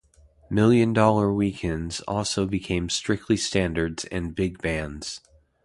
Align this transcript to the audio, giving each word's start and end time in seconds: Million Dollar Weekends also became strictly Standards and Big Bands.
Million 0.49 0.93
Dollar 0.93 1.31
Weekends 1.31 2.01
also 2.07 2.47
became 2.47 2.89
strictly 2.89 3.37
Standards 3.37 4.03
and 4.05 4.33
Big 4.33 4.59
Bands. 4.59 5.21